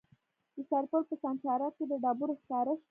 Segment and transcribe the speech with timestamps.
[0.55, 2.79] د سرپل په سانچارک کې د ډبرو سکاره شته.